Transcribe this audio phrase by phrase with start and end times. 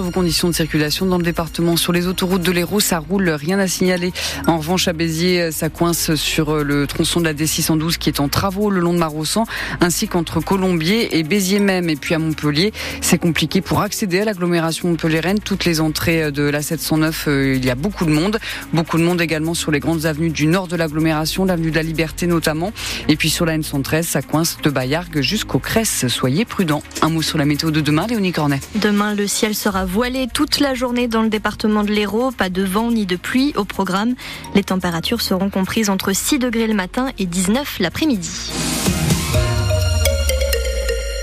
[0.00, 1.76] vos conditions de circulation dans le département.
[1.76, 4.12] Sur les autoroutes de l'Hérault, ça roule, rien à signaler.
[4.46, 8.28] En revanche, à Béziers, ça coince sur le tronçon de la D612 qui est en
[8.28, 9.44] travaux le long de Marossan,
[9.80, 11.88] ainsi qu'entre Colombier et Béziers même.
[11.90, 15.40] Et puis à Montpellier, c'est compliqué pour accéder à l'agglomération montpelliéraine.
[15.40, 18.38] Toutes les entrées de la 709, euh, il y a beaucoup de monde.
[18.72, 21.82] Beaucoup de monde également sur les grandes avenues du nord de l'agglomération, l'avenue de la
[21.82, 22.72] Liberté notamment.
[23.08, 26.06] Et puis sur la N113, ça coince de Bayargues jusqu'au Cresse.
[26.08, 26.82] Soyez prudents.
[27.02, 28.60] Un mot sur la météo de demain, Léonie Cornet.
[28.74, 32.30] Demain, le ciel sera voilé toute la journée dans le département de l'Hérault.
[32.30, 34.14] Pas de vent ni de pluie au programme.
[34.54, 38.28] Les températures seront comprises entre 6 degrés le matin et 19 l'après-midi.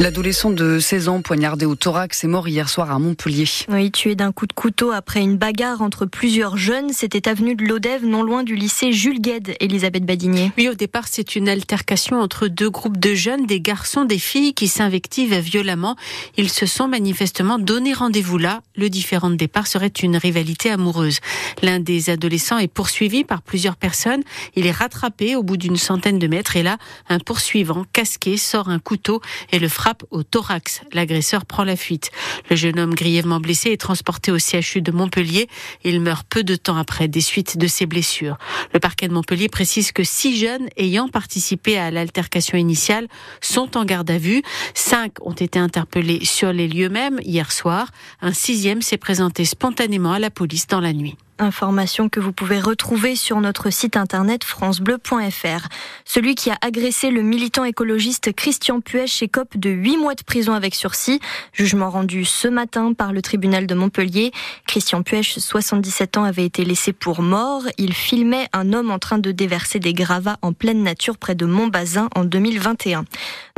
[0.00, 3.44] L'adolescent de 16 ans poignardé au thorax est mort hier soir à Montpellier.
[3.68, 6.92] Oui, tué d'un coup de couteau après une bagarre entre plusieurs jeunes.
[6.92, 10.50] C'était avenue de l'Odève, non loin du lycée Jules Gued, Elisabeth Badinier.
[10.58, 14.52] Oui, au départ, c'est une altercation entre deux groupes de jeunes, des garçons, des filles
[14.52, 15.94] qui s'invectivent violemment.
[16.36, 18.62] Ils se sont manifestement donné rendez-vous là.
[18.74, 21.20] Le différent de départ serait une rivalité amoureuse.
[21.62, 24.24] L'un des adolescents est poursuivi par plusieurs personnes.
[24.56, 28.68] Il est rattrapé au bout d'une centaine de mètres et là, un poursuivant casqué sort
[28.68, 29.20] un couteau
[29.52, 30.82] et le frappe au thorax.
[30.92, 32.10] L'agresseur prend la fuite.
[32.50, 35.48] Le jeune homme grièvement blessé est transporté au CHU de Montpellier.
[35.84, 38.36] Il meurt peu de temps après des suites de ses blessures.
[38.72, 43.08] Le parquet de Montpellier précise que six jeunes ayant participé à l'altercation initiale
[43.40, 44.42] sont en garde à vue.
[44.74, 47.88] Cinq ont été interpellés sur les lieux mêmes hier soir.
[48.20, 51.16] Un sixième s'est présenté spontanément à la police dans la nuit.
[51.40, 55.68] Information que vous pouvez retrouver sur notre site internet francebleu.fr.
[56.04, 60.52] Celui qui a agressé le militant écologiste Christian Puech écope de 8 mois de prison
[60.52, 61.18] avec sursis.
[61.52, 64.30] Jugement rendu ce matin par le tribunal de Montpellier.
[64.68, 67.62] Christian Puech, 77 ans, avait été laissé pour mort.
[67.78, 71.46] Il filmait un homme en train de déverser des gravats en pleine nature près de
[71.46, 73.06] Montbazin en 2021.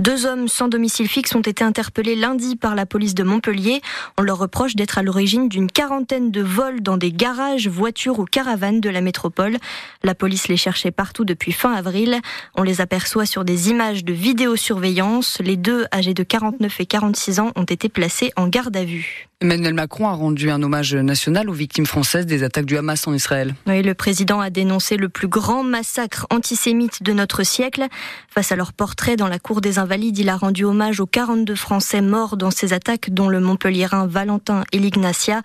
[0.01, 3.83] Deux hommes sans domicile fixe ont été interpellés lundi par la police de Montpellier.
[4.17, 8.25] On leur reproche d'être à l'origine d'une quarantaine de vols dans des garages voitures ou
[8.25, 9.57] caravanes de la métropole.
[10.03, 12.21] La police les cherchait partout depuis fin avril.
[12.55, 15.39] On les aperçoit sur des images de vidéosurveillance.
[15.41, 19.29] Les deux, âgés de 49 et 46 ans, ont été placés en garde à vue.
[19.43, 23.13] Emmanuel Macron a rendu un hommage national aux victimes françaises des attaques du Hamas en
[23.13, 23.55] Israël.
[23.67, 27.87] Oui, le président a dénoncé le plus grand massacre antisémite de notre siècle.
[28.31, 31.55] Face à leur portrait dans la cour des Invalides, il a rendu hommage aux 42
[31.55, 35.43] Français morts dans ces attaques, dont le Montpellierin Valentin et l'Ignacia.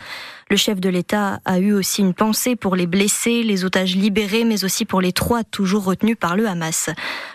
[0.51, 4.43] Le chef de l'État a eu aussi une pensée pour les blessés, les otages libérés,
[4.43, 6.89] mais aussi pour les trois toujours retenus par le Hamas.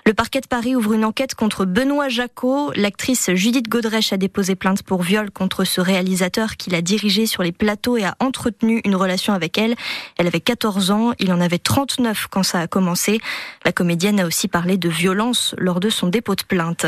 [0.04, 2.72] Le parquet de Paris ouvre une enquête contre Benoît Jacot.
[2.77, 7.43] L'actrice Judith Godrèche a déposé plainte pour viol contre ce réalisateur qu'il a dirigé sur
[7.43, 9.77] les plateaux et a entretenu une relation avec elle.
[10.19, 13.19] Elle avait 14 ans, il en avait 39 quand ça a commencé.
[13.65, 16.84] La comédienne a aussi parlé de violence lors de son dépôt de plainte.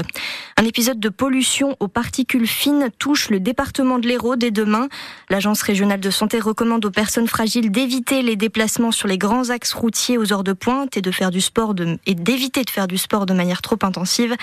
[0.59, 4.89] Un épisode de pollution aux particules fines touche le département de l'Hérault dès demain.
[6.19, 10.43] Santé recommande aux personnes fragiles d'éviter les déplacements sur les grands axes routiers aux heures
[10.43, 13.35] de pointe et de faire du sport de, et d'éviter de faire du sport de
[13.35, 14.35] manière trop intensive.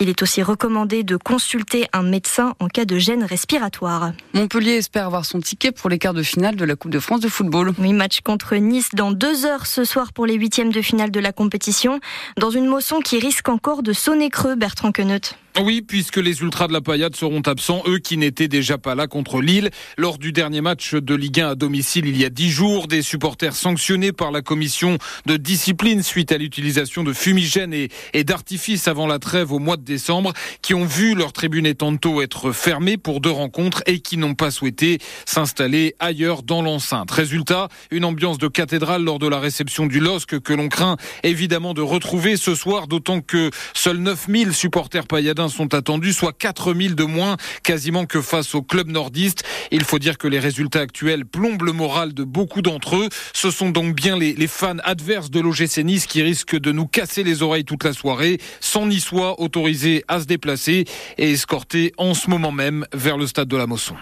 [0.00, 4.10] Il est aussi recommandé de consulter un médecin en cas de gêne respiratoire.
[4.34, 7.20] Montpellier espère avoir son ticket pour les quarts de finale de la Coupe de France
[7.20, 7.74] de football.
[7.78, 11.20] Oui, match contre Nice dans deux heures ce soir pour les huitièmes de finale de
[11.20, 12.00] la compétition,
[12.38, 15.36] dans une moisson qui risque encore de sonner creux, Bertrand Queneut.
[15.62, 19.06] Oui, puisque les Ultras de la Paillade seront absents, eux qui n'étaient déjà pas là
[19.06, 19.68] contre Lille.
[19.98, 23.02] Lors du dernier match de Ligue 1 à domicile il y a dix jours, des
[23.02, 29.06] supporters sanctionnés par la commission de discipline suite à l'utilisation de fumigènes et, d'artifices avant
[29.06, 30.32] la trêve au mois de décembre,
[30.62, 34.34] qui ont vu leur tribune et tantôt être fermée pour deux rencontres et qui n'ont
[34.34, 37.10] pas souhaité s'installer ailleurs dans l'enceinte.
[37.10, 41.74] Résultat, une ambiance de cathédrale lors de la réception du LOSC que l'on craint évidemment
[41.74, 47.04] de retrouver ce soir, d'autant que seuls 9000 supporters pailladins sont attendus, soit 4000 de
[47.04, 49.44] moins quasiment que face au club nordiste.
[49.70, 53.08] Il faut dire que les résultats actuels plombent le moral de beaucoup d'entre eux.
[53.34, 57.22] Ce sont donc bien les, fans adverses de l'OGC Nice qui risquent de nous casser
[57.22, 60.84] les oreilles toute la soirée, sans Niçois autorisés à se déplacer
[61.18, 63.96] et escortés en ce moment même vers le stade de la Mosson.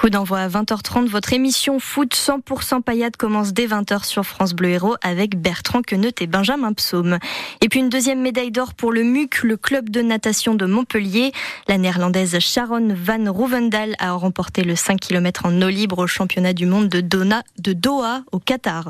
[0.00, 1.08] Coup d'envoi à 20h30.
[1.08, 6.12] Votre émission foot 100% paillade commence dès 20h sur France Bleu Héros avec Bertrand Queneut
[6.20, 7.18] et Benjamin Psaume.
[7.62, 11.32] Et puis une deuxième médaille d'or pour le MUC, le club de natation de Montpellier.
[11.66, 16.52] La néerlandaise Sharon Van Rovendal a remporté le 5 km en eau libre au championnat
[16.52, 18.86] du monde de, Doha au Qatar.